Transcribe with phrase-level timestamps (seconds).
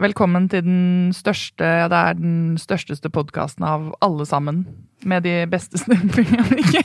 [0.00, 4.62] Velkommen til den største Det er den størsteste podkasten av alle sammen.
[5.04, 6.24] Med de beste stemmene.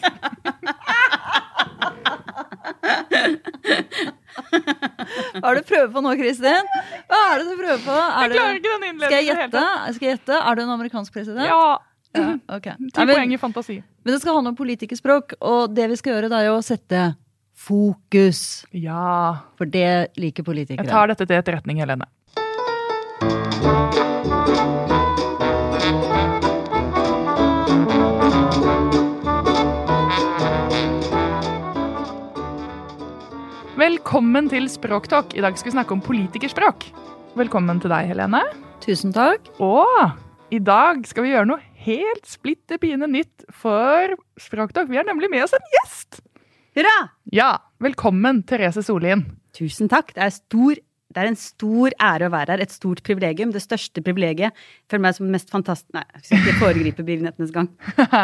[5.35, 6.67] Hva er det du prøver på nå, Kristin?
[7.07, 7.95] Hva er det du prøver på?
[7.95, 9.47] Er Jeg klarer ikke den innledningen.
[9.53, 9.95] Skal.
[9.95, 10.39] Skal jeg gjette?
[10.41, 11.47] Er du en amerikansk president?
[11.47, 11.77] Ja.
[12.15, 12.25] Ja,
[12.57, 12.67] ok.
[12.95, 13.77] Ti poeng i fantasi.
[14.03, 17.07] men det skal handle om politikerspråk, og det vi skal gjøre, er jo å sette
[17.55, 18.65] fokus.
[18.75, 19.47] Ja.
[19.55, 20.83] For det liker politikere.
[20.83, 22.11] Jeg tar dette til etterretning, Helene.
[33.85, 35.35] Velkommen til Språktalk.
[35.37, 36.87] I dag skal vi snakke om politikerspråk.
[37.37, 38.39] Velkommen til deg, Helene.
[38.81, 39.45] Tusen takk.
[39.61, 40.15] Og
[40.49, 44.89] i dag skal vi gjøre noe helt splitter pine nytt for Språktalk.
[44.89, 46.17] Vi har nemlig med oss en gjest.
[46.73, 46.95] Hurra!
[47.29, 47.51] Ja,
[47.83, 49.21] velkommen, Therese Sollien.
[49.53, 50.15] Tusen takk.
[50.17, 50.81] Det er, stor,
[51.15, 52.63] det er en stor ære å være her.
[52.65, 53.53] Et stort privilegium.
[53.55, 54.55] Det største privilegiet
[54.91, 57.69] for meg som mest fantastisk Nei, jeg skal ikke foregripe begivenhetenes gang.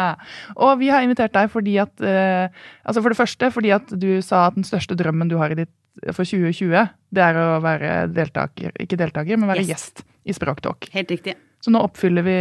[0.64, 2.52] og vi har invitert deg fordi at eh,
[2.84, 5.62] Altså for det første fordi at du sa at den største drømmen du har i
[5.62, 5.72] ditt
[6.16, 10.00] for 2020, det er å være deltaker, ikke deltaker, men være Gjest.
[10.00, 10.88] gjest i Språktalk.
[10.94, 11.36] Helt riktig.
[11.62, 12.34] Så nå oppfyller vi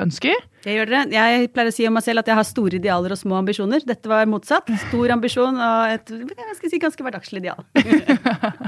[0.00, 0.38] ønsker.
[0.64, 1.00] Det gjør dere.
[1.12, 3.82] Jeg pleier å si om meg selv at jeg har store idealer og små ambisjoner.
[3.84, 4.70] Dette var motsatt.
[4.86, 7.66] Stor ambisjon og et jeg skal si, ganske hverdagslig ideal.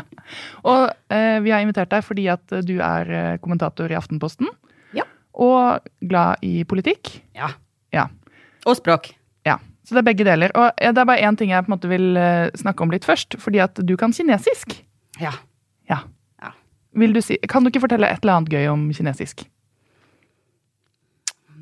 [0.64, 4.48] Og eh, vi har invitert deg fordi at du er eh, kommentator i Aftenposten.
[4.97, 5.05] Ja.
[5.36, 7.12] Og glad i politikk.
[7.36, 7.52] Ja.
[7.94, 8.08] Ja.
[8.64, 9.12] Og språk.
[9.44, 10.52] Ja, Så det er begge deler.
[10.56, 13.05] Og det er bare én ting jeg på en måte vil eh, snakke om litt
[13.08, 13.36] først.
[13.41, 14.78] Fordi at du kan kinesisk.
[15.20, 15.34] Ja.
[15.91, 16.02] Ja.
[16.42, 16.55] Ja.
[16.97, 19.44] Vil du si, kan du ikke fortelle et eller annet gøy om kinesisk?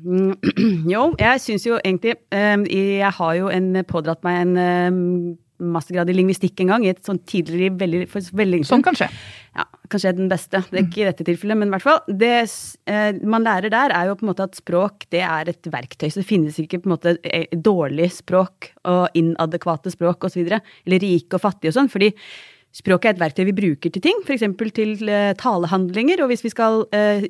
[0.03, 0.33] Mm,
[0.93, 4.99] Jo, jeg syns jo egentlig eh, Jeg har jo en, pådratt meg en eh,
[5.63, 8.85] mastergrad i lingvistikk en gang, i et sånn tidligere veldig, veldig lenge Sånn siden.
[8.89, 9.07] kan skje.
[9.53, 10.59] Ja, kanskje er den beste.
[10.67, 12.01] Det er ikke i dette tilfellet, men i hvert fall.
[12.19, 15.69] Det eh, man lærer der, er jo på en måte at språk det er et
[15.71, 16.09] verktøy.
[16.09, 17.15] Så det finnes ikke på en måte
[17.63, 20.41] dårlig språk og inadekvate språk osv.
[20.49, 21.91] Eller rike og fattige og sånn.
[21.93, 22.11] fordi
[22.73, 24.45] Språket er et verktøy vi bruker til ting, f.eks.
[24.73, 26.23] til eh, talehandlinger.
[26.23, 27.27] Og hvis vi skal eh,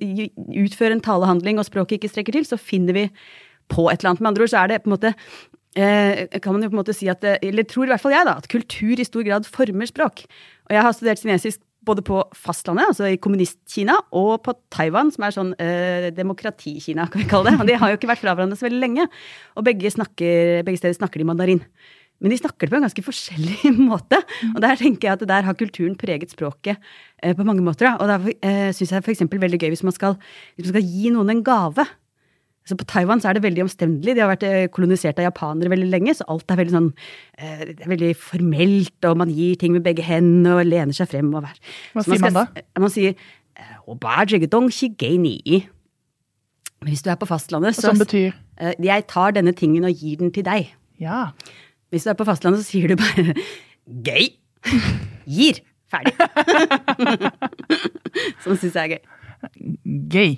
[0.63, 3.09] utføre en talehandling og språket ikke strekker til, så finner vi
[3.71, 4.23] på et eller annet.
[4.23, 5.11] Med andre ord så er det på en måte
[5.75, 8.27] eh, kan man jo på en måte si at, eller tror i hvert fall jeg
[8.29, 10.25] da, at kultur i stor grad former språk.
[10.69, 15.25] Og jeg har studert kinesisk både på fastlandet, altså i kommunist-Kina, og på Taiwan, som
[15.27, 17.59] er sånn eh, demokrati-Kina, kan vi kalle det.
[17.59, 19.07] Og de har jo ikke vært fra hverandre så veldig lenge.
[19.59, 21.63] Og begge, snakker, begge steder snakker de mandarin.
[22.21, 24.19] Men de snakker det på en ganske forskjellig måte.
[24.53, 26.77] Og der tenker jeg at der har kulturen preget språket
[27.23, 27.89] eh, på mange måter.
[27.89, 27.95] Da.
[27.99, 29.25] Og derfor eh, syns jeg f.eks.
[29.31, 30.15] veldig gøy hvis man, skal,
[30.55, 31.83] hvis man skal gi noen en gave.
[32.63, 34.13] Så på Taiwan så er det veldig omstendelig.
[34.15, 36.87] De har vært eh, kolonisert av japanere veldig lenge, så alt er veldig sånn
[37.35, 41.11] eh, det er veldig formelt, og man gir ting med begge hendene og lener seg
[41.11, 41.27] frem.
[41.35, 41.59] Og hver.
[41.91, 42.45] Hva Så sier man da?
[42.53, 43.17] skal- Man sier
[43.83, 43.97] Man
[44.79, 45.67] sier.
[46.83, 49.93] Men hvis du er på fastlandet, så Som betyr eh, Jeg tar denne tingen og
[49.99, 50.71] gir den til deg.
[51.03, 51.31] ja.
[51.93, 53.35] Hvis du er på fastlandet, så sier du bare
[54.09, 54.25] gøy.
[55.29, 55.59] Gir.
[55.93, 56.15] Ferdig.
[58.43, 59.01] Som syns jeg er gøy.
[60.13, 60.31] gøy.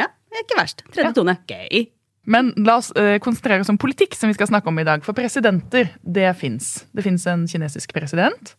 [0.00, 0.82] Ja, det er ikke verst.
[0.90, 1.14] Tredje Ja.
[1.16, 1.34] tone.
[1.48, 1.84] Gøy.
[2.26, 5.04] Men la oss eh, konsentrere oss om politikk, som vi skal snakke om i dag.
[5.06, 6.72] For presidenter, det fins.
[6.92, 8.56] Det fins en kinesisk president.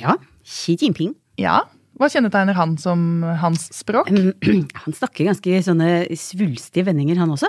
[0.00, 0.16] Ja.
[0.42, 1.14] Xi Jinping.
[1.38, 1.60] Ja.
[1.94, 4.08] Hva kjennetegner han som hans språk?
[4.82, 7.46] Han snakker ganske sånne svulstige vendinger, han også.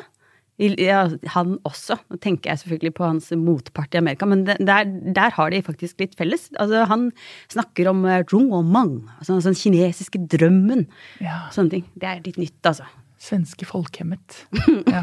[0.55, 1.01] Ja,
[1.33, 1.97] han også.
[2.07, 5.99] Nå tenker jeg selvfølgelig på hans motpart i Amerika, men der, der har de faktisk
[5.99, 6.47] litt felles.
[6.55, 7.09] Altså, han
[7.51, 10.85] snakker om eh, zhong og mang, altså den kinesiske drømmen.
[11.23, 11.89] Ja, Sånne ting.
[11.99, 12.87] Det er litt nytt, altså.
[13.25, 14.41] Svenske folkehemmet.
[14.85, 15.01] Ja.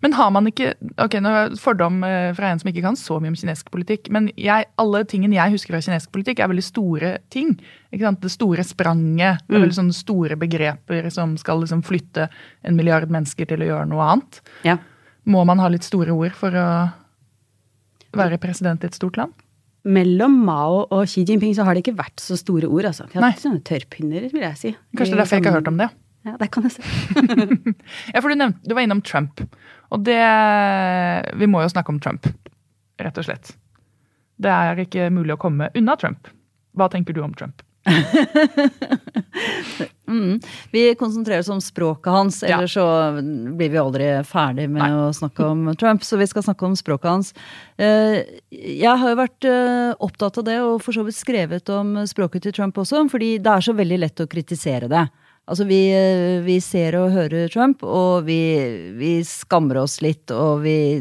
[0.00, 0.72] Men har man ikke
[1.02, 4.08] Ok, nå er fordom eh, fra en som ikke kan så mye om kinesisk politikk,
[4.14, 7.52] men jeg, alle tingene jeg husker fra kinesisk politikk, er veldig store ting.
[7.92, 12.28] Det store spranget, det er veldig sånne store begreper som skal liksom flytte
[12.64, 14.40] en milliard mennesker til å gjøre noe annet.
[14.66, 14.78] Ja.
[15.28, 16.68] Må man ha litt store ord for å
[18.16, 19.36] være president i et stort land?
[19.90, 23.06] Mellom Mao og Xi Jinping så har det ikke vært så store ord, altså.
[23.08, 24.72] De har hatt sånne tørrpinner, vil jeg si.
[24.92, 25.88] Kanskje det er derfor jeg ikke har hørt om det.
[26.26, 26.82] Ja, det kan jeg se.
[28.14, 29.40] Ja, for du, nevnte, du var innom Trump.
[29.90, 30.20] Og det
[31.40, 32.26] Vi må jo snakke om Trump,
[33.00, 33.54] rett og slett.
[34.40, 36.28] Det er ikke mulig å komme unna Trump.
[36.76, 37.62] Hva tenker du om Trump?
[40.10, 40.40] Mm.
[40.72, 42.56] Vi konsentrerer oss om språket hans, Ja.
[42.66, 42.82] så
[43.56, 44.90] blir vi aldri ferdig med Nei.
[44.90, 46.02] å snakke om Trump.
[46.02, 47.30] Så vi skal snakke om språket hans.
[47.78, 51.94] Eh, Jeg har jo vært eh, opptatt av det, og for så vidt skrevet om
[52.10, 55.04] språket til Trump også, fordi det er så veldig lett å kritisere det.
[55.48, 58.38] Altså, vi, eh, vi ser og hører Trump, og vi,
[58.98, 61.00] vi skammer oss litt, og vi,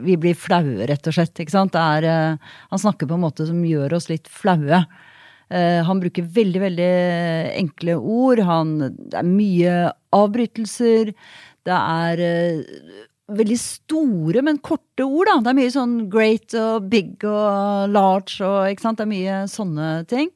[0.00, 1.42] vi blir flaue, rett og slett.
[1.42, 1.76] Ikke sant?
[1.76, 4.84] Er, eh, han snakker på en måte som gjør oss litt flaue.
[5.50, 6.90] Eh, han bruker veldig, veldig
[7.58, 8.40] enkle ord.
[8.48, 9.76] Han, det er mye
[10.16, 11.12] avbrytelser.
[11.66, 12.24] Det er
[13.36, 15.36] veldig store, men korte ord, da.
[15.44, 19.02] Det er mye sånn great og big og large og ikke sant.
[19.02, 20.32] Det er mye sånne ting.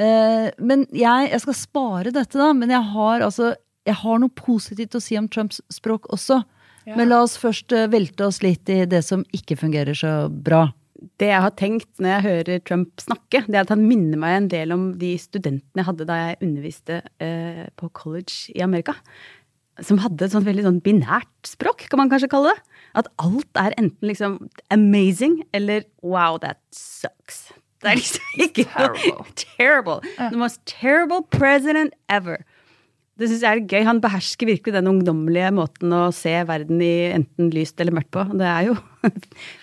[0.00, 2.52] Eh, men jeg, jeg skal spare dette, da.
[2.56, 3.54] Men jeg har altså
[3.88, 6.42] jeg har noe positivt å si om Trumps språk også.
[6.88, 6.96] Ja.
[6.98, 10.68] Men la oss først eh, velte oss litt i det som ikke fungerer så bra.
[11.20, 14.36] Det jeg har tenkt når jeg hører Trump snakke, det er at han minner meg
[14.36, 18.96] en del om de studentene jeg hadde da jeg underviste eh, på college i Amerika.
[19.80, 22.82] Som hadde et sånt veldig sånn binært språk, kan man kanskje kalle det.
[23.00, 24.36] At alt er enten liksom
[24.74, 27.48] amazing eller wow, that sucks.
[27.80, 30.00] Det er liksom ikke noe terrible.
[30.32, 32.42] The most terrible president ever.
[33.20, 33.82] Det syns jeg er gøy.
[33.84, 38.22] Han behersker virkelig den ungdommelige måten å se verden i enten lyst eller mørkt på.
[38.32, 38.76] Det er jo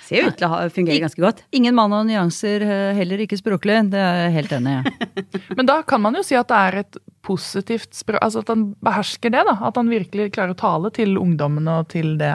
[0.08, 1.42] Ser jo ut til å fungere ganske godt.
[1.58, 3.80] Ingen mann av nyanser, eh, heller ikke språklig.
[3.94, 4.94] Det er jeg helt enig i.
[5.58, 8.70] Men da kan man jo si at det er et positivt språk, altså at han
[8.86, 9.42] behersker det.
[9.50, 12.34] da, At han virkelig klarer å tale til ungdommen og til det.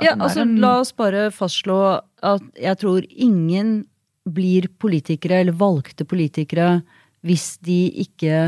[0.00, 1.80] At Ja, altså, en- la oss bare fastslå
[2.24, 3.82] at jeg tror ingen
[4.24, 6.78] blir politikere, eller valgte politikere,
[7.24, 8.38] hvis de ikke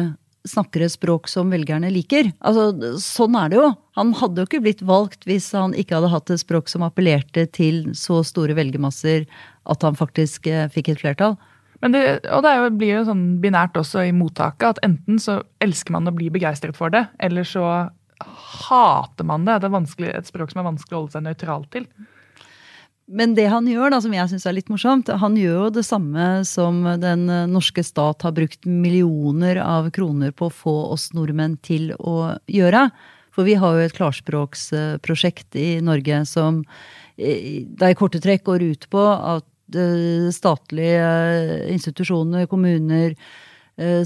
[0.47, 2.31] snakker et språk som velgerne liker.
[2.47, 3.67] Altså, sånn er det jo.
[3.99, 7.47] Han hadde jo ikke blitt valgt hvis han ikke hadde hatt et språk som appellerte
[7.57, 9.27] til så store velgermasser
[9.67, 11.37] at han faktisk eh, fikk et flertall.
[11.83, 12.03] Men det,
[12.33, 16.09] og det jo, blir jo sånn binært også i mottaket, at enten så elsker man
[16.09, 17.67] å bli begeistret for det, eller så
[18.23, 19.59] hater man det.
[19.61, 21.85] Det er et språk som er vanskelig å holde seg nøytral til.
[23.07, 25.85] Men det han gjør, da, som jeg syns er litt morsomt, han gjør jo det
[25.87, 31.13] samme som den eh, norske stat har brukt millioner av kroner på å få oss
[31.15, 32.89] nordmenn til å gjøre.
[33.31, 36.65] For vi har jo et klarspråksprosjekt i Norge som
[37.17, 43.15] da i korte trekk går ut på at eh, statlige eh, institusjoner, kommuner,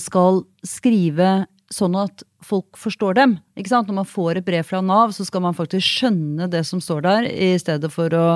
[0.03, 3.37] skal skrive sånn at folk forstår dem.
[3.55, 7.05] Når man får et brev fra Nav, så skal man faktisk skjønne det som står
[7.07, 8.27] der, i stedet for å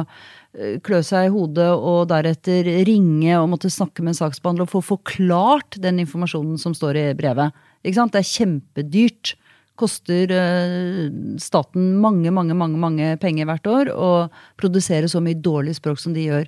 [0.86, 4.82] klø seg i hodet og deretter ringe og måtte snakke med en saksbehandler og få
[4.94, 7.56] forklart den informasjonen som står i brevet.
[7.82, 8.14] Ikke sant?
[8.14, 9.34] Det er kjempedyrt.
[9.74, 11.08] Koster eh,
[11.42, 14.12] staten mange, mange, mange, mange penger hvert år å
[14.60, 16.46] produsere så mye dårlig språk som de gjør.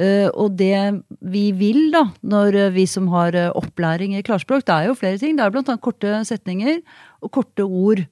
[0.00, 1.02] Eh, og det
[1.32, 4.96] vi vil, da, når eh, vi som har eh, opplæring i klarspråk, det er jo
[4.98, 5.36] flere ting.
[5.36, 6.80] Det er annet korte setninger
[7.24, 8.04] og korte ord.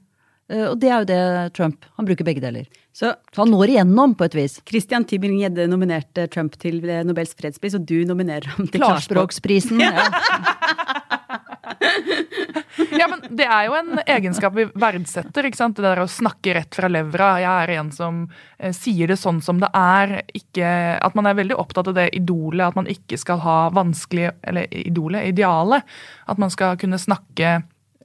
[0.49, 2.69] Eh, og det er jo det Trump Han bruker begge deler.
[2.97, 4.59] Så Så han når igjennom, på et vis.
[4.67, 8.81] Christian Tybring-Gjedde nominerte Trump til Nobels fredspris, og du nominerer ham til.
[8.81, 9.79] Klarspråksprisen.
[9.85, 10.09] Ja.
[12.99, 15.47] Ja, men Det er jo en egenskap vi verdsetter.
[15.47, 15.77] ikke sant?
[15.79, 17.31] Det der å snakke rett fra levra.
[17.43, 18.21] Jeg er en som
[18.59, 20.23] eh, sier det sånn som det er.
[20.37, 20.69] Ikke,
[20.99, 24.69] at man er veldig opptatt av det idolet, at man ikke skal ha vanskelig Eller
[24.71, 25.87] idolet, idealet.
[26.27, 27.59] At man skal kunne snakke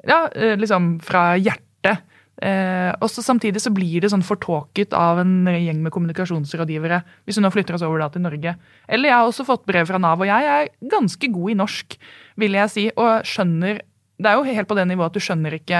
[0.07, 2.03] ja, eh, liksom fra hjertet.
[2.41, 7.01] Eh, og Samtidig så blir det sånn fortåket av en gjeng med kommunikasjonsrådgivere.
[7.25, 8.55] Hvis hun nå flytter oss over da til Norge.
[8.87, 11.97] Eller jeg har også fått brev fra Nav, og jeg er ganske god i norsk,
[12.41, 12.89] vil jeg si.
[12.97, 13.83] Og skjønner
[14.23, 15.79] Det er jo helt på det nivået at du skjønner ikke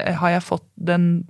[0.00, 1.26] eh, Har jeg fått den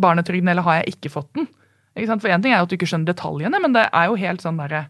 [0.00, 1.48] barnetrygden, eller har jeg ikke fått den?
[1.96, 2.20] Ikke?
[2.20, 4.40] For én ting er jo at du ikke skjønner detaljene, men det er jo helt
[4.40, 4.86] sånn derre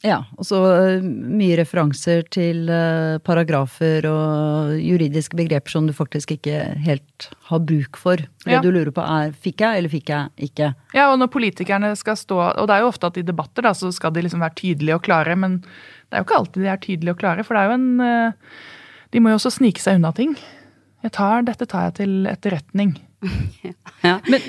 [0.00, 0.58] Ja, og så
[0.96, 7.60] eh, mye referanser til eh, paragrafer og juridiske begreper som du faktisk ikke helt har
[7.68, 8.16] bruk for.
[8.46, 8.62] Det Ja.
[8.64, 10.70] du lurer på er fikk jeg eller fikk jeg ikke.
[10.96, 13.74] Ja, og når politikerne skal stå Og det er jo ofte at i debatter da,
[13.76, 16.68] så skal de liksom være tydelige og klare, men det er jo ikke alltid de
[16.72, 18.32] er tydelige og klare, for det er jo en eh,
[19.12, 20.32] De må jo også snike seg unna ting.
[21.02, 22.96] Jeg tar, dette tar jeg til etterretning.
[24.02, 24.40] Men,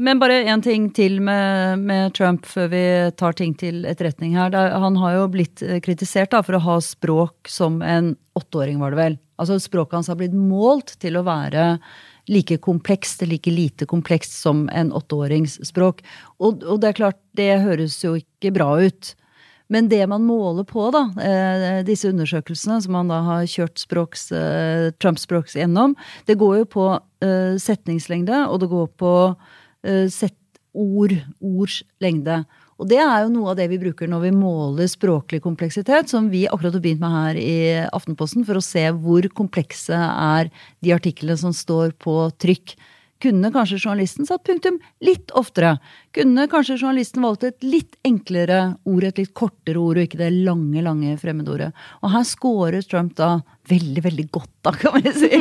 [0.00, 2.82] men bare én ting til med, med Trump før vi
[3.20, 4.54] tar ting til etterretning her.
[4.56, 8.78] Er- han har jo blitt eh, kritisert da, for å ha språk som en åtteåring,
[8.80, 9.18] var det vel.
[9.38, 11.74] Altså Språket hans har blitt målt til å være
[12.32, 16.00] like komplekst, like lite komplekst som en åtteårings språk.
[16.40, 19.12] Og, og det er klart, det høres jo ikke bra ut.
[19.68, 24.30] Men det man måler på, da, eh, disse undersøkelsene som man da har kjørt språks,
[24.32, 25.94] eh, Trump-språks gjennom,
[26.26, 26.86] det går jo på
[27.20, 29.14] eh, setningslengde, og det går på
[30.10, 30.34] sett
[30.74, 32.40] ord, ords lengde.
[32.78, 36.26] Og det er jo noe av det vi bruker når vi måler språklig kompleksitet, som
[36.30, 37.56] vi akkurat har begynt med her i
[37.94, 40.50] Aftenposten, for å se hvor komplekse er
[40.84, 42.74] de artiklene som står på trykk.
[43.22, 45.76] Kunne kanskje journalisten satt punktum litt oftere?
[46.14, 50.30] Kunne kanskje journalisten valgt et litt enklere ord, et litt kortere ord, og ikke det
[50.46, 51.72] lange, lange fremmedordet?
[52.02, 55.32] Og her scorer Trump da veldig, veldig godt, da, kan vi si.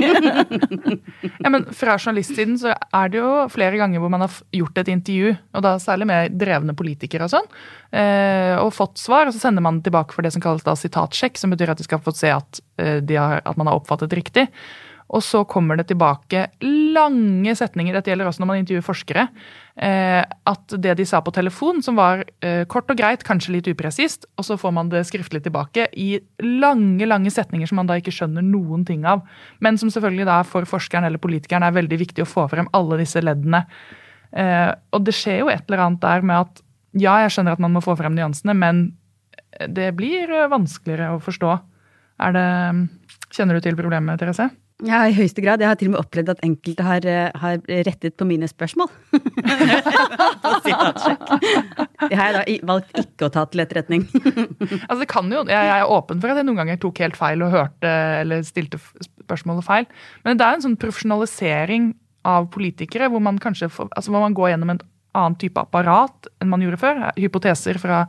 [1.44, 4.92] ja, men Fra journalistsiden så er det jo flere ganger hvor man har gjort et
[4.96, 7.48] intervju, og da særlig med drevne politikere og sånn,
[7.94, 11.38] eh, og fått svar, og så sender man tilbake for det som kalles da sitatsjekk,
[11.38, 14.50] som betyr at de skal få se at, eh, har, at man har oppfattet riktig.
[15.16, 19.28] Og så kommer det tilbake lange setninger, dette gjelder også når man intervjuer forskere,
[19.80, 20.20] eh,
[20.52, 24.28] at det de sa på telefon, som var eh, kort og greit, kanskje litt upresist,
[24.36, 26.10] og så får man det skriftlig tilbake i
[26.44, 29.24] lange lange setninger som man da ikke skjønner noen ting av.
[29.64, 33.00] Men som selvfølgelig da for forskeren eller politikeren er veldig viktig å få frem alle
[33.00, 33.64] disse leddene.
[34.36, 36.64] Eh, og det skjer jo et eller annet der med at
[36.98, 38.90] ja, jeg skjønner at man må få frem nyansene, men
[39.72, 41.58] det blir vanskeligere å forstå.
[42.28, 42.48] Er det
[43.28, 44.48] Kjenner du til problemet, Therese?
[44.86, 45.58] Ja, i høyeste grad.
[45.58, 47.56] Jeg har til og med opplevd at enkelte har, eh, har
[47.88, 48.92] rettet på mine spørsmål.
[52.06, 54.06] det har jeg da valgt ikke å ta til etterretning.
[54.88, 57.42] altså det kan jo, Jeg er åpen for at jeg noen ganger tok helt feil
[57.42, 57.90] og hørte
[58.22, 59.90] eller stilte spørsmålet feil.
[60.28, 61.96] Men det er en sånn profesjonalisering
[62.28, 64.84] av politikere hvor man kanskje får, altså hvor man går gjennom en
[65.18, 67.02] annen type apparat enn man gjorde før.
[67.18, 68.06] Hypoteser fra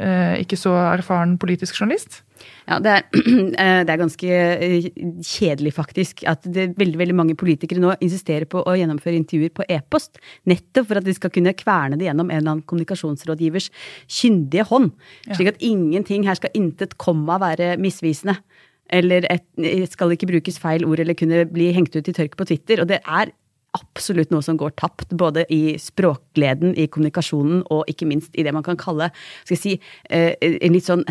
[0.00, 2.22] eh, ikke så erfaren politisk journalist.
[2.68, 3.06] Ja, det er,
[3.62, 4.88] eh, det er, ganske eh,
[5.26, 9.66] kjedelig, faktisk, at det, veldig veldig mange politikere nå insisterer på å gjennomføre intervjuer på
[9.68, 10.20] e-post.
[10.50, 13.70] Nettopp for at de skal kunne kverne det gjennom en eller annen kommunikasjonsrådgivers
[14.20, 14.92] kyndige hånd.
[15.30, 18.38] Slik at ingenting her skal intet komma være misvisende.
[18.90, 19.46] Eller et,
[19.92, 22.82] skal ikke brukes feil ord eller kunne bli hengt ut i tørk på Twitter.
[22.82, 23.30] Og det er
[23.76, 28.54] absolutt noe som går tapt, både i språkgleden, i kommunikasjonen og ikke minst i det
[28.56, 29.10] man kan kalle
[29.44, 29.76] skal jeg si,
[30.10, 31.04] eh, en litt sånn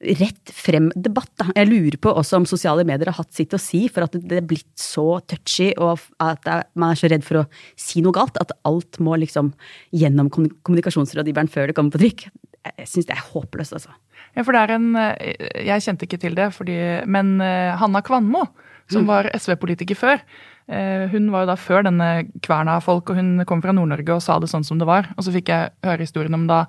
[0.00, 1.44] rett frem-debatt.
[1.52, 4.38] Jeg lurer på også om sosiale medier har hatt sitt å si for at det
[4.38, 8.40] er blitt så touchy, og at man er så redd for å si noe galt,
[8.40, 9.52] at alt må liksom
[9.92, 12.30] gjennom kommunikasjonsrådgiveren før det kommer på trykk.
[12.78, 13.92] Jeg syns det er håpløst, altså.
[14.36, 16.76] Ja, for det er en eh, Jeg kjente ikke til det, fordi,
[17.08, 18.46] men eh, Hanna Kvanmo,
[18.90, 19.08] som mm.
[19.08, 20.20] var SV-politiker før,
[20.68, 22.10] eh, hun var jo da før denne
[22.44, 25.08] kverna av folk, og hun kom fra Nord-Norge og sa det sånn som det var.
[25.16, 26.66] Og så fikk jeg høre historien om da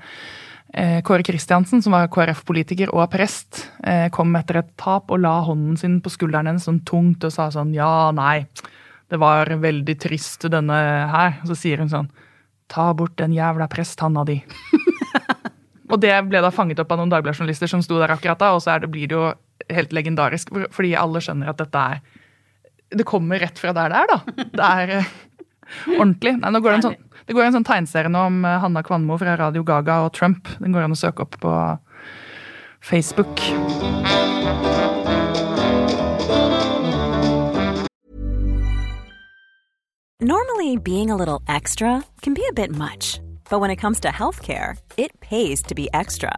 [0.71, 5.75] Kåre Kristiansen, som var KrF-politiker og prest, eh, kom etter et tap og la hånden
[5.77, 8.45] sin på skulderen hennes sånn tungt og sa sånn Ja, nei,
[9.11, 10.77] det var veldig trist, denne
[11.11, 11.41] her.
[11.41, 12.09] Og så sier hun sånn
[12.71, 14.37] Ta bort den jævla presthanna di.
[15.91, 18.63] og det ble da fanget opp av noen Dagbladet-journalister som sto der akkurat da, og
[18.63, 19.25] så det, blir det jo
[19.75, 21.99] helt legendarisk, fordi alle skjønner at dette er
[22.95, 24.47] Det kommer rett fra der det er, da.
[24.55, 25.11] Det er eh,
[25.99, 26.37] ordentlig.
[26.39, 28.83] Nei, nå går det en sånn det går en sånn tegneserie nå om eh, Hanna
[28.85, 30.49] Kvanmo fra Radio Gaga og Trump.
[30.59, 31.55] Den går an å søke opp på
[32.81, 33.41] Facebook.
[40.21, 43.19] Normally being a little extra can be a bit much.
[43.49, 46.37] But when it comes to healthcare, it pays to be extra.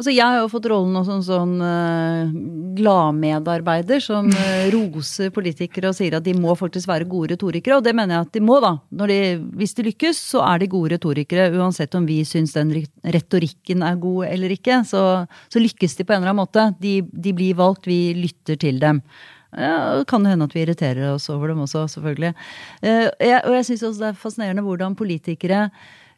[0.00, 2.30] Altså, jeg har jo fått rollen som sånn uh,
[2.78, 7.84] gladmedarbeider som uh, roser politikere og sier at de må faktisk være gode retorikere, og
[7.84, 8.70] det mener jeg at de må, da.
[9.10, 9.18] De,
[9.60, 12.72] hvis de lykkes, så er de gode retorikere, uansett om vi syns den
[13.12, 14.80] retorikken er god eller ikke.
[14.88, 15.04] Så,
[15.52, 16.70] så lykkes de på en eller annen måte.
[16.80, 19.04] De, de blir valgt, vi lytter til dem.
[19.52, 22.32] Ja, det kan hende at vi irriterer oss over dem også, selvfølgelig.
[22.80, 25.66] Uh, jeg, og jeg syns også det er fascinerende hvordan politikere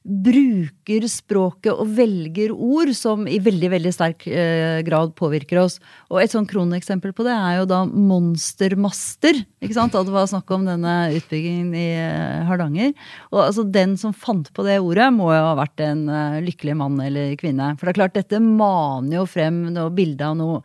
[0.03, 5.77] bruker språket og velger ord som i veldig veldig sterk eh, grad påvirker oss.
[6.11, 9.39] Og et sånn kroneksempel på det er jo da monstermaster.
[9.63, 9.95] ikke sant?
[9.95, 12.91] Da det var snakk om denne utbyggingen i eh, Hardanger.
[13.31, 16.77] Og altså den som fant på det ordet, må jo ha vært en uh, lykkelig
[16.83, 17.73] mann eller kvinne.
[17.79, 20.61] For det er klart, dette maner jo frem noe bilde av noe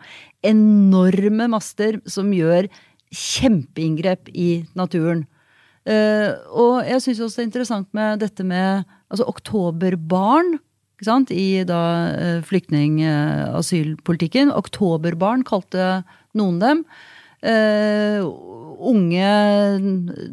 [0.46, 2.72] enorme master som gjør
[3.14, 5.28] kjempeinngrep i naturen.
[5.88, 10.58] Og jeg syns også det er interessant med dette med altså oktoberbarn.
[10.98, 14.50] I da uh, flyktning-asylpolitikken.
[14.50, 16.02] oktoberbarn kalte
[16.34, 16.82] noen dem.
[17.46, 18.26] Uh,
[18.82, 19.30] unge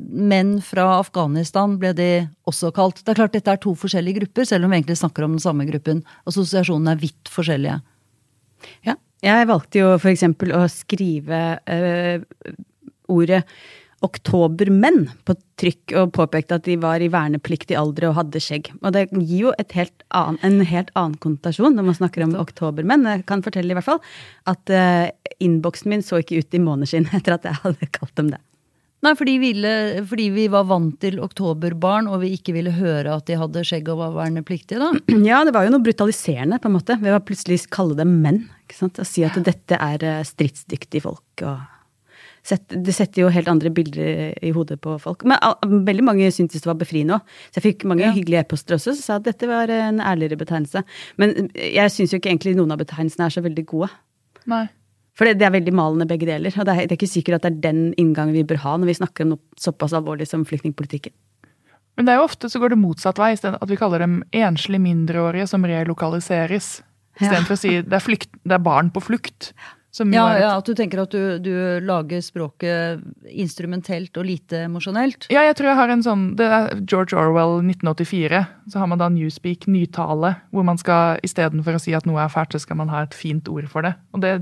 [0.08, 3.04] menn fra Afghanistan ble de også kalt.
[3.04, 5.44] Det er klart Dette er to forskjellige grupper, selv om vi egentlig snakker om den
[5.44, 6.00] samme gruppen.
[6.24, 7.76] Assosiasjonene er vidt forskjellige.
[8.88, 10.24] Ja, jeg valgte jo f.eks.
[10.32, 11.60] å skrive
[13.12, 13.44] ordet
[14.04, 18.70] oktobermenn på trykk og påpekte at de var i vernepliktig alder og hadde skjegg.
[18.82, 23.06] Og det gir jo helt annen, en helt annen konnotasjon når man snakker om oktobermenn.
[23.10, 24.02] Jeg kan fortelle i hvert fall
[24.50, 25.06] at uh,
[25.42, 28.42] innboksen min så ikke ut i måneskinn etter at jeg hadde kalt dem det.
[29.04, 29.70] Nei, fordi, ville,
[30.08, 33.90] fordi, vi var vant til oktoberbarn, og vi ikke ville høre at de hadde skjegg
[33.92, 34.94] og var vernepliktige, da?
[35.28, 38.46] Ja, det var jo noe brutaliserende, på en måte, ved å plutselig kalle dem menn.
[38.64, 39.00] ikke sant?
[39.02, 41.44] Og si at dette er eh, stridsdyktige folk.
[41.44, 41.73] og
[42.44, 45.24] det setter jo helt andre bilder i hodet på folk.
[45.24, 45.40] Men
[45.86, 47.34] veldig mange syntes det var befriende òg.
[47.48, 48.12] Så jeg fikk mange ja.
[48.12, 50.84] hyggelige e-poster også som sa at dette var en ærligere betegnelse.
[51.20, 53.88] Men jeg syns jo ikke egentlig noen av betegnelsene er så veldig gode.
[54.50, 54.66] Nei.
[55.14, 56.52] For det, det, er veldig malende begge deler.
[56.58, 58.74] Og det er, det er, ikke sikkert at det er den inngangen vi bør ha
[58.76, 61.14] når vi snakker om noe såpass alvorlig som flyktningpolitikken.
[61.94, 64.82] Men det er jo ofte så går det motsatt vei, at vi kaller dem enslige
[64.82, 66.76] mindreårige som relokaliseres.
[67.20, 67.58] Istedenfor ja.
[67.58, 69.52] å si det er, flykt, det er barn på flukt.
[69.54, 71.52] Ja, ja, At du tenker at du, du,
[71.84, 75.28] lager språket instrumentelt og lite emosjonelt?
[75.32, 78.42] Ja, jeg tror jeg har en sånn Det er George Orwell 1984.
[78.72, 82.32] Så har man da Newspeak, nytale, hvor man skal istedenfor å si at noe er
[82.32, 83.94] fælt, så skal man ha et fint ord for det.
[84.16, 84.34] Og det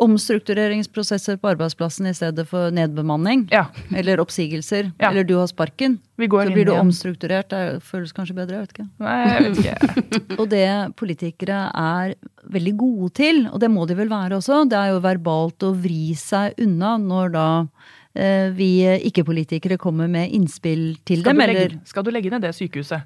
[0.00, 3.46] Omstruktureringsprosesser på arbeidsplassen i stedet for nedbemanning.
[3.52, 3.66] Ja.
[3.96, 4.90] Eller oppsigelser.
[4.96, 5.10] Ja.
[5.10, 5.98] Eller du har sparken.
[6.20, 7.50] Vi går så blir du omstrukturert.
[7.52, 8.88] Det føles kanskje bedre, jeg vet ikke.
[9.04, 10.20] Nei, jeg vet ikke.
[10.40, 10.66] og det
[11.00, 12.14] politikere er
[12.50, 15.74] veldig gode til, og det må de vel være også, det er jo verbalt å
[15.76, 17.46] vri seg unna når da
[18.14, 18.72] eh, vi
[19.10, 21.44] ikke-politikere kommer med innspill til skal dem.
[21.52, 23.04] Legge, skal du legge ned det sykehuset?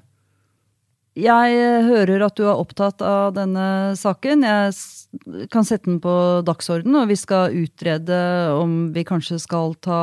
[1.15, 4.43] Jeg hører at du er opptatt av denne saken.
[4.43, 6.11] Jeg kan sette den på
[6.43, 8.17] dagsorden, og vi skal utrede
[8.51, 9.99] om vi kanskje skal ta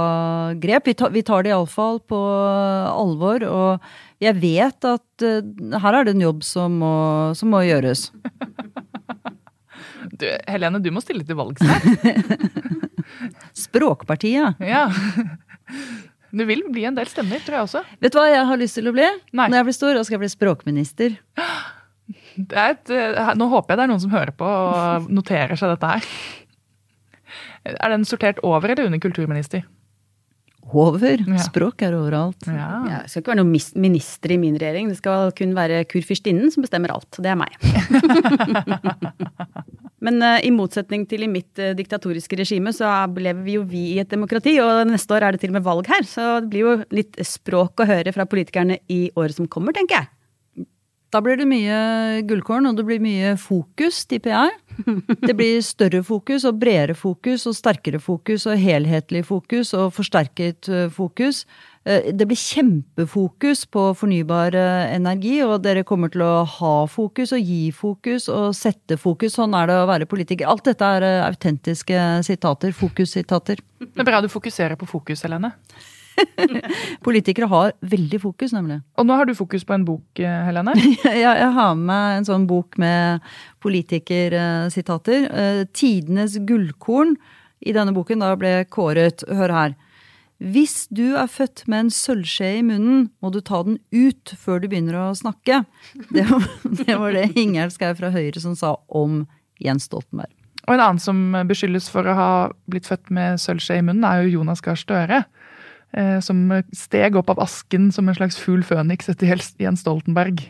[0.62, 0.88] grep.
[0.88, 2.21] Vi tar, vi tar det iallfall på
[2.88, 6.95] alvor, og jeg vet at uh, her er det en jobb som må,
[7.37, 8.09] som må gjøres.
[10.16, 11.85] Du, Helene, du må stille til valg snart.
[13.66, 14.61] Språkpartiet.
[14.64, 14.87] Ja.
[16.32, 17.82] Du vil bli en del stemmer, tror jeg også.
[18.00, 19.08] Vet du hva jeg har lyst til å bli?
[19.36, 19.48] Nei.
[19.52, 21.18] Når jeg blir stor, da skal jeg bli språkminister.
[22.40, 25.90] Et, eh, nå håper jeg det er noen som hører på og noterer seg dette
[25.92, 26.08] her.
[27.76, 29.66] Er den sortert over eller under kulturminister?
[30.72, 31.20] Over.
[31.20, 31.36] Ja.
[31.42, 32.46] Språk er overalt.
[32.48, 32.68] Ja.
[32.88, 34.88] Ja, det skal ikke være noen minister i min regjering.
[34.88, 37.20] Det skal kun være kurfyrstinnen som bestemmer alt.
[37.20, 37.52] Det er meg.
[40.02, 43.85] Men uh, i motsetning til i mitt uh, diktatoriske regime, så lever vi jo vi
[43.94, 44.56] i et demokrati.
[44.62, 47.21] Og neste år er det til og med valg her, så det blir jo litt
[47.26, 50.11] språk å høre fra politikerne i året som kommer, tenker jeg.
[51.12, 54.54] Da blir det mye gullkorn, og det blir mye fokus, tipper jeg.
[55.28, 60.71] Det blir større fokus og bredere fokus og sterkere fokus og helhetlig fokus og forsterket
[60.73, 61.43] eh, fokus.
[61.84, 67.36] Eh, det blir kjempefokus på fornybar eh, energi, og dere kommer til å ha fokus
[67.36, 69.36] og gi fokus og sette fokus.
[69.36, 70.49] Sånn er det å være politiker.
[70.49, 72.73] Alt dette er autentiske sitater.
[72.73, 73.60] Fokussitater.
[73.84, 75.52] Det er bra du fokuserer på fokus, Helene.
[77.06, 78.80] Politikere har veldig fokus, nemlig.
[79.00, 80.75] Og nå har du fokus på en bok, eh, Helene?
[81.04, 83.22] ja, jeg har med meg en sånn bok med
[83.64, 85.28] politikersitater.
[85.30, 87.16] Eh, Tidenes gullkorn
[87.62, 89.25] i denne boken da ble kåret.
[89.30, 89.78] Hør her.
[90.42, 94.58] Hvis du er født med en sølvskje i munnen, må du ta den ut før
[94.62, 95.62] du begynner å snakke.
[96.10, 96.48] Det var
[96.80, 99.22] det, var det Ingjerd Schou fra Høyre som sa om
[99.62, 100.32] Jens Stoltenberg.
[100.66, 102.32] Og en annen som beskyldes for å ha
[102.70, 105.22] blitt født med sølvskje i munnen, er jo Jonas Gahr Støre.
[105.93, 109.28] Eh, som steg opp av asken som en slags fugl føniks etter
[109.61, 110.41] Jens Stoltenberg.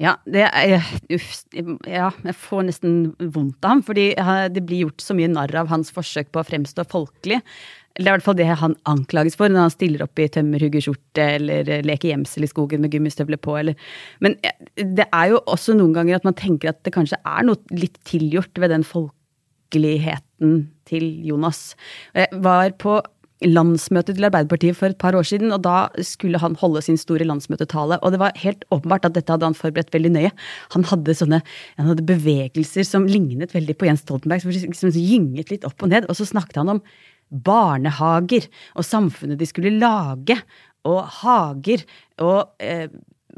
[0.00, 3.82] Ja, det er, uff, ja, jeg får nesten vondt av ham.
[3.84, 4.06] Fordi
[4.48, 7.42] det blir gjort så mye narr av hans forsøk på å fremstå folkelig.
[7.98, 11.26] Det er i hvert fall det han anklages for når han stiller opp i tømmerhuggerskjorte
[11.36, 13.58] eller leker gjemsel i skogen med gummistøvler på.
[13.60, 13.76] Eller.
[14.24, 14.38] Men
[14.78, 18.00] det er jo også noen ganger at man tenker at det kanskje er noe litt
[18.08, 21.74] tilgjort ved den folkeligheten til Jonas.
[22.16, 23.02] Jeg var på
[23.46, 27.24] landsmøtet til Arbeiderpartiet for et par år siden, og da skulle han holde sin store
[27.28, 28.00] landsmøtetale.
[28.04, 30.32] Og det var helt åpenbart at dette hadde han forberedt veldig nøye.
[30.76, 31.40] Han hadde sånne
[31.78, 35.92] han hadde bevegelser som lignet veldig på Jens Stoltenberg, som som gynget litt opp og
[35.92, 36.08] ned.
[36.10, 36.82] Og så snakket han om
[37.30, 40.36] barnehager og samfunnet de skulle lage,
[40.88, 41.82] og hager
[42.24, 42.88] og eh,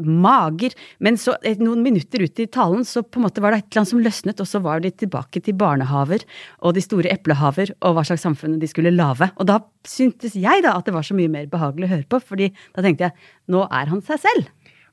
[0.07, 0.75] mager.
[1.03, 3.83] Men så noen minutter ut i talen så på en måte var det et eller
[3.83, 6.25] annet som løsnet, og så var de tilbake til barnehaver
[6.63, 9.31] og de store eplehaver og hva slags samfunn de skulle lage.
[9.37, 12.23] Og da syntes jeg da at det var så mye mer behagelig å høre på,
[12.33, 14.51] fordi da tenkte jeg nå er han seg selv.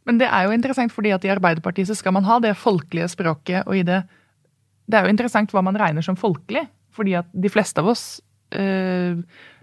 [0.08, 3.12] Men det er jo interessant fordi at i Arbeiderpartiet så skal man ha det folkelige
[3.13, 4.04] språket, og i det
[4.89, 8.22] Det er jo interessant hva man regner som folkelig, fordi at de fleste av oss
[8.58, 9.19] øh,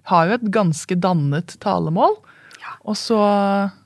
[0.06, 2.14] har jo et ganske dannet talemål.
[2.86, 3.18] Og så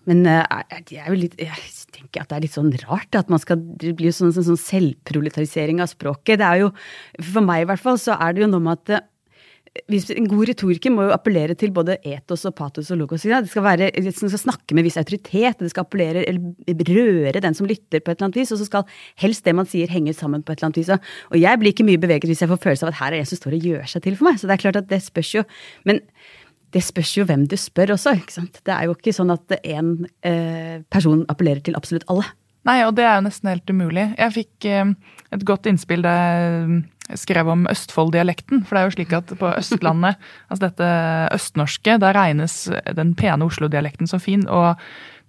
[0.09, 0.43] Men uh,
[0.91, 4.11] jeg, litt, jeg, tenker at det er litt sånn rart at man skal det blir
[4.11, 6.41] jo sånn, sånn, sånn selvproletarisering av språket.
[6.41, 6.75] Det er jo,
[7.33, 9.09] For meg i hvert fall, så er det jo noe med at
[9.91, 13.25] hvis, En god retoriker må jo appellere til både etos og patos og logos.
[13.29, 13.39] Ja.
[13.43, 17.55] Det skal være, det skal snakke med viss autoritet, det skal appellere eller røre den
[17.55, 18.89] som lytter, på et eller annet vis, og så skal
[19.23, 20.91] helst det man sier, henge sammen på et eller annet vis.
[21.31, 23.31] Og jeg blir ikke mye beveget hvis jeg får følelse av at her er en
[23.31, 24.41] som står og gjør seg til for meg.
[24.43, 25.47] Så det er klart at det spørs jo.
[25.87, 26.03] Men
[26.75, 28.15] det spørs jo hvem du spør også.
[28.21, 28.61] ikke sant?
[28.67, 32.29] Det er jo ikke sånn at én eh, person appellerer til absolutt alle.
[32.69, 34.07] Nei, og det er jo nesten helt umulig.
[34.19, 34.95] Jeg fikk eh,
[35.35, 36.15] et godt innspill da
[37.11, 38.63] jeg skrev om Østfold-dialekten.
[38.67, 40.91] For det er jo slik at på Østlandet, altså dette
[41.35, 42.63] østnorske, da regnes
[42.99, 44.47] den pene Oslo-dialekten som fin.
[44.47, 44.79] Og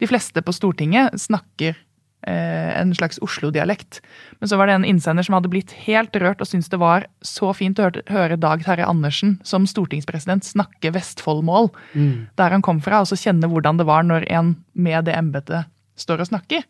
[0.02, 1.80] de fleste på Stortinget snakker
[2.30, 4.02] en slags Oslo-dialekt.
[4.40, 7.08] Men så var det en innsender som hadde blitt helt rørt og syntes det var
[7.26, 11.72] så fint å høre Dag Terje Andersen som stortingspresident snakke Vestfoldmål.
[11.94, 12.30] Mm.
[12.38, 15.70] Der han kom fra, og så kjenne hvordan det var når en med det embetet
[16.00, 16.66] står og snakker.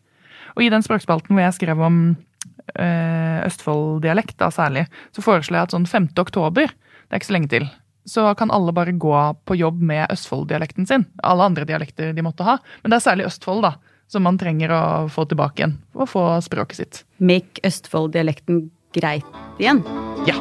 [0.56, 5.68] Og i den språkspalten hvor jeg skrev om øh, Østfold-dialekt, da særlig, så foreslår jeg
[5.68, 6.10] at sånn 5.
[6.22, 7.68] oktober, det er ikke så lenge til,
[8.08, 9.14] så kan alle bare gå
[9.46, 11.06] på jobb med Østfold-dialekten sin.
[11.22, 12.56] Alle andre dialekter de måtte ha.
[12.82, 13.76] Men det er særlig Østfold da,
[14.12, 15.78] som man trenger å få tilbake igjen.
[15.96, 17.02] Å få språket sitt.
[17.16, 19.24] Make Østfold-dialekten greit
[19.62, 19.80] igjen?
[20.28, 20.36] Ja.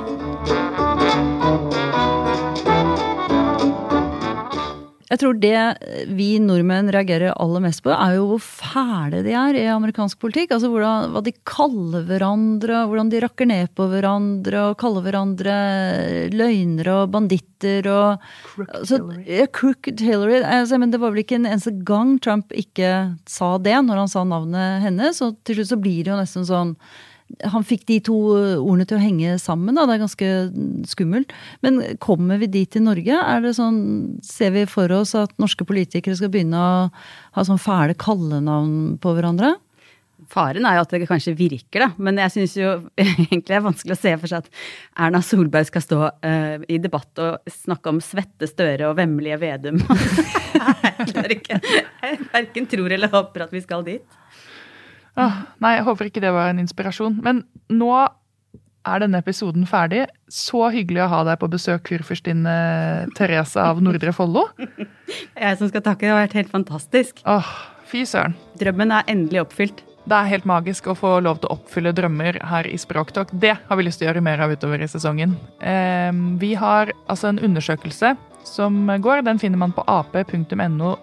[5.11, 9.57] Jeg tror det vi nordmenn reagerer aller mest på, er jo hvor fæle de er
[9.59, 10.53] i amerikansk politikk.
[10.55, 15.57] Altså hvordan, hva de kaller hverandre, hvordan de rakker ned på hverandre og kaller hverandre
[16.31, 19.27] løgnere og banditter og Crooked altså, Hillary.
[19.27, 20.39] Ja, Crooked Hillary.
[20.47, 22.95] Altså, men det var vel ikke en eneste gang Trump ikke
[23.27, 25.19] sa det når han sa navnet hennes.
[25.27, 26.77] Og til slutt så blir det jo nesten sånn
[27.53, 29.77] han fikk de to ordene til å henge sammen.
[29.77, 29.87] Da.
[29.87, 30.29] Det er ganske
[30.91, 31.33] skummelt.
[31.65, 33.17] Men kommer vi dit i Norge?
[33.17, 33.81] Er det sånn,
[34.25, 36.77] ser vi for oss at norske politikere skal begynne å
[37.37, 39.55] ha sånn fæle kallenavn på hverandre?
[40.31, 41.89] Faren er jo at det kanskje virker, da.
[41.97, 44.63] Men jeg syns jo egentlig det er vanskelig å se for seg at
[45.07, 49.81] Erna Solberg skal stå uh, i debatt og snakke om svette Støre og vemmelige Vedum.
[50.85, 51.61] jeg klarer ikke.
[52.05, 54.20] Jeg verken tror eller håper at vi skal dit.
[55.19, 57.19] Ah, nei, jeg håper ikke det var en inspirasjon.
[57.23, 57.91] Men nå
[58.87, 60.05] er denne episoden ferdig.
[60.31, 62.55] Så hyggelig å ha deg på besøk, kurfürstinne
[63.17, 64.47] Therese av Nordre Follo.
[65.43, 66.07] Jeg som skal takke.
[66.07, 67.21] Det har vært helt fantastisk.
[67.29, 67.53] Åh,
[67.91, 68.37] fy søren.
[68.61, 69.85] Drømmen er endelig oppfylt.
[70.01, 73.29] Det er helt magisk å få lov til å oppfylle drømmer her i Språktalk.
[73.37, 75.35] Det har vi lyst til å gjøre mer av utover i sesongen.
[75.61, 76.09] Eh,
[76.41, 78.15] vi har altså en undersøkelse
[78.49, 79.21] som går.
[79.27, 80.95] Den finner man på ap.no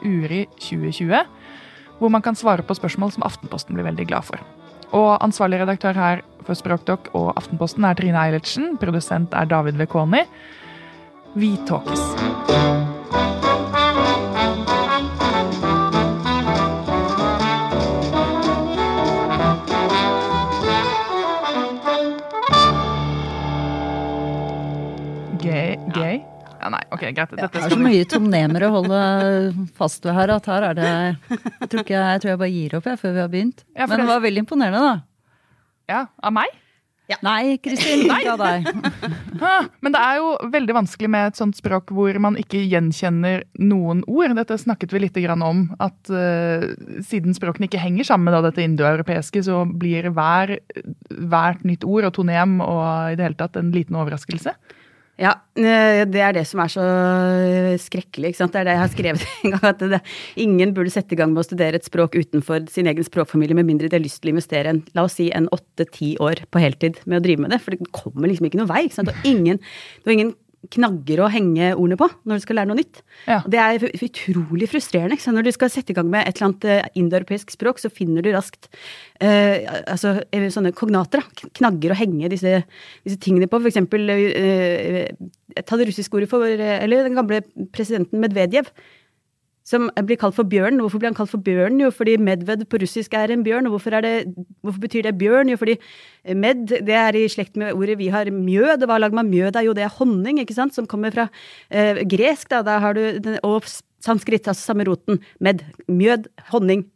[0.00, 1.26] uri 2020
[1.98, 4.42] hvor man kan svare på spørsmål som Aftenposten blir veldig glad for.
[4.96, 8.76] Og ansvarlig redaktør her for Språkdokk og Aftenposten er Trine Eilertsen.
[8.80, 10.24] Produsent er David Vekoni.
[11.36, 12.04] Vi tåkes.
[25.96, 26.35] Gay?
[26.66, 27.30] Ja, nei, ok, greit.
[27.30, 29.00] Dette Det er så mye tonemer å holde
[29.78, 32.78] fast ved her at her er det Jeg tror, ikke, jeg, tror jeg bare gir
[32.78, 33.66] opp jeg, før vi har begynt.
[33.76, 34.94] Ja, Men det var veldig imponerende, da.
[35.86, 36.62] Ja, Av meg?
[37.22, 38.66] Nei, Kristin, ikke av deg.
[39.36, 43.42] Ah, Men det er jo veldig vanskelig med et sånt språk hvor man ikke gjenkjenner
[43.60, 44.32] noen ord.
[44.38, 46.64] Dette snakket vi litt grann om, at uh,
[47.04, 50.56] siden språkene ikke henger sammen med dette indoeuropeiske, så blir hver,
[51.12, 54.56] hvert nytt ord og tonem og i det hele tatt en liten overraskelse.
[55.16, 56.86] Ja, eh, det er det som er så
[57.80, 58.34] skrekkelig.
[58.34, 58.52] ikke sant?
[58.52, 59.64] Det er det jeg har skrevet en gang.
[59.70, 60.00] At det,
[60.44, 63.68] ingen burde sette i gang med å studere et språk utenfor sin egen språkfamilie med
[63.70, 66.60] mindre de har lyst til å investere en, la oss si en åtte-ti år på
[66.60, 67.62] heltid med å drive med det.
[67.64, 68.84] For det kommer liksom ikke noen vei.
[68.84, 69.14] ikke sant?
[69.14, 70.34] Og ingen, det var ingen
[70.72, 73.02] knagger å henge ordene på når du skal lære noe nytt.
[73.26, 73.38] Ja.
[73.46, 75.18] Det er utrolig frustrerende.
[75.20, 75.34] Så?
[75.34, 78.24] Når du skal sette i gang med et eller annet eh, indoeuropeisk språk, så finner
[78.24, 78.68] du raskt
[79.20, 81.22] eh, altså, sånne kognater.
[81.22, 81.50] Da.
[81.60, 82.60] Knagger å henge disse,
[83.06, 83.60] disse tingene på.
[83.62, 85.10] For eksempel eh,
[85.64, 87.42] ta det russiske ordet for eh, Eller den gamle
[87.74, 88.70] presidenten Medvedev.
[89.66, 90.78] Som blir kalt for bjørn.
[90.78, 91.80] Hvorfor blir han kalt for bjørn?
[91.82, 93.66] Jo, fordi medved på russisk er en bjørn.
[93.66, 94.28] Og hvorfor, det,
[94.62, 95.50] hvorfor betyr det bjørn?
[95.50, 95.74] Jo, fordi
[96.38, 98.84] med det er i slekt med ordet vi har mjød.
[98.84, 99.66] Og hva lager man mjød av?
[99.66, 100.76] Jo, det er honning, ikke sant?
[100.76, 101.26] Som kommer fra
[101.70, 102.62] eh, gresk, da.
[102.66, 103.66] Da har du den, og
[104.06, 105.18] sanskrit, altså samme roten.
[105.42, 105.66] Med.
[105.90, 106.86] Mjød, honning.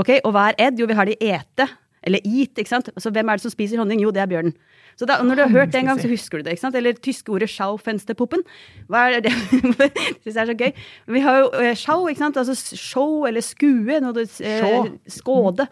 [0.00, 0.80] Ok, Og hva er ed?
[0.80, 1.68] Jo, vi har det i ete.
[2.08, 2.90] Eller eat, ikke sant.
[2.94, 4.02] Altså, hvem er det som spiser honning?
[4.02, 4.56] Jo, det er bjørnen.
[4.98, 6.56] Så da, når du har hørt det en gang, så husker du det.
[6.56, 6.78] ikke sant?
[6.78, 8.42] Eller tyske ordet schaufensterpuppen.
[8.90, 9.34] Hva er det?
[9.78, 9.90] det
[10.24, 10.72] syns jeg er så gøy.
[11.14, 12.40] Vi har jo eh, schau, ikke sant.
[12.40, 14.00] Altså show eller skue.
[14.02, 14.88] Når du, eh,
[15.20, 15.68] skåde.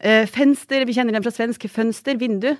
[0.00, 1.68] Eh, fenster, vi kjenner den fra svensk.
[1.68, 2.54] Fønster, vindu.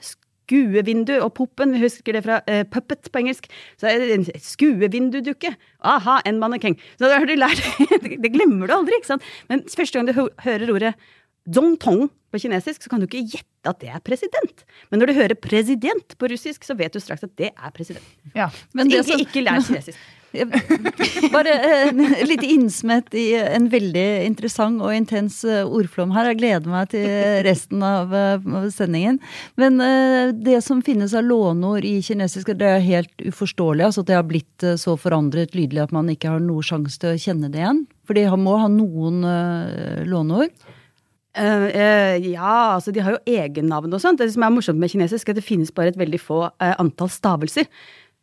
[0.51, 3.47] Skuevindu og poppen, vi husker det fra eh, puppet på engelsk.
[3.79, 5.55] Så er det en skuevindudukke.
[5.87, 6.77] Aha, en mannekeng.
[6.99, 7.63] Så da har du lært
[8.25, 9.33] Det glemmer du aldri, ikke sant.
[9.49, 10.93] Men første gang du hører ordet
[11.49, 14.65] Zong Tong på kinesisk, så kan du ikke gjette at det er president.
[14.91, 18.07] Men når du hører president på russisk, så vet du straks at det er president.
[18.37, 18.51] Ja.
[18.77, 19.21] Men det ikke, så...
[19.25, 20.01] ikke lær kinesisk.
[21.35, 21.89] Bare eh,
[22.23, 26.31] litt innsmett i en veldig interessant og intens eh, ordflom her.
[26.31, 27.09] Jeg gleder meg til
[27.47, 29.19] resten av eh, sendingen.
[29.59, 29.83] Men
[30.39, 33.89] det som finnes av låneord i kinesisk, det er helt uforståelig.
[33.89, 37.17] Altså at det har blitt så forandret lydelig at man ikke har noen sjanse til
[37.17, 37.87] å kjenne det igjen.
[38.07, 39.25] For de må ha noen
[40.07, 40.55] låneord.
[41.31, 44.19] Eh, ja, altså de har jo egennavn og sånt.
[44.19, 46.75] Det som er morsomt med kinesisk, er at det finnes bare et veldig få uh,
[46.83, 47.69] antall stavelser.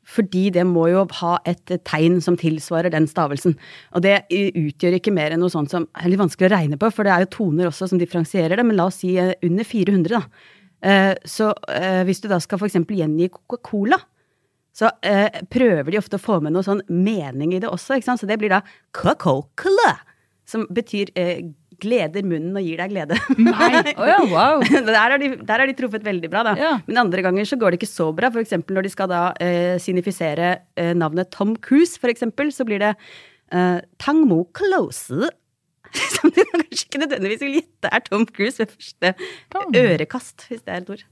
[0.08, 3.58] Fordi det må jo ha et tegn som tilsvarer den stavelsen.
[3.96, 6.92] Og det utgjør ikke mer enn noe sånt som er litt vanskelig å regne på,
[6.96, 10.16] for det er jo toner også som differensierer det, men la oss si under 400,
[10.16, 11.18] da.
[11.28, 11.50] Så
[12.08, 12.80] hvis du da skal f.eks.
[12.88, 14.00] gjengi Coca-Cola,
[14.72, 14.94] så
[15.52, 18.24] prøver de ofte å få med noe sånn mening i det også, ikke sant.
[18.24, 18.64] Så det blir da
[18.96, 19.92] Coca-Cola,
[20.48, 21.50] som betyr eh,
[21.84, 23.18] gleder munnen og gir deg glede.
[23.40, 23.72] Nei.
[24.00, 24.64] oh ja, wow!
[24.90, 26.54] der, har de, der har de truffet veldig bra, da.
[26.60, 26.74] Ja.
[26.90, 28.32] Men andre ganger så går det ikke så bra.
[28.42, 32.84] Eksempel når de skal da eh, signifisere eh, navnet Tom Cruise, for eksempel, så blir
[32.84, 35.32] det eh, Tang Mo Close.
[36.18, 39.14] Som du kanskje ikke nødvendigvis vil gjette er Tom Cruise ved første
[39.54, 39.76] Tom.
[39.78, 41.06] ørekast, hvis det er et ord.